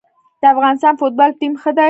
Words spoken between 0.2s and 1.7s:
د افغانستان فوتبال ټیم ښه